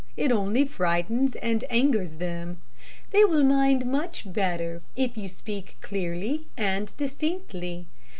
It 0.17 0.31
only 0.31 0.65
frightens 0.65 1.35
and 1.35 1.63
angers 1.69 2.13
them. 2.15 2.59
They 3.11 3.23
will 3.23 3.43
mind 3.43 3.85
much 3.85 4.23
better 4.33 4.81
if 4.95 5.15
you 5.15 5.29
speak 5.29 5.77
clearly 5.79 6.47
and 6.57 6.91
distinctly. 6.97 7.85